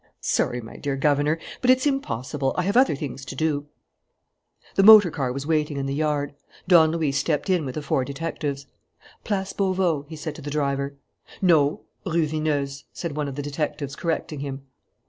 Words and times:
Sorry, 0.19 0.61
my 0.61 0.77
dear 0.77 0.95
governor, 0.95 1.37
but 1.61 1.69
it's 1.69 1.85
impossible. 1.85 2.55
I 2.57 2.63
have 2.63 2.75
other 2.75 2.95
things 2.95 3.23
to 3.25 3.35
do." 3.35 3.67
A 4.75 4.81
motor 4.81 5.11
car 5.11 5.31
was 5.31 5.45
waiting 5.45 5.77
in 5.77 5.85
the 5.85 5.93
yard. 5.93 6.33
Don 6.67 6.89
Luis 6.89 7.19
stepped 7.19 7.51
in 7.51 7.65
with 7.65 7.75
the 7.75 7.83
four 7.83 8.03
detectives: 8.03 8.65
"Place 9.23 9.53
Beauveau," 9.53 10.07
he 10.09 10.15
said 10.15 10.33
to 10.33 10.41
the 10.41 10.49
driver. 10.49 10.95
"No, 11.39 11.81
Rue 12.03 12.25
Vineuse," 12.25 12.85
said 12.91 13.15
one 13.15 13.27
of 13.27 13.35
the 13.35 13.43
detectives, 13.43 13.95
correcting 13.95 14.39
him. 14.39 14.63